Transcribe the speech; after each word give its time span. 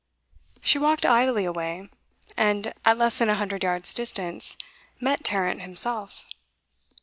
She 0.61 0.79
walked 0.79 1.05
idly 1.05 1.45
away 1.45 1.87
and, 2.35 2.73
at 2.83 2.97
less 2.97 3.19
than 3.19 3.29
a 3.29 3.35
hundred 3.35 3.61
yards' 3.63 3.93
distance, 3.93 4.57
met 4.99 5.23
Tarrant 5.23 5.61
himself. 5.61 6.25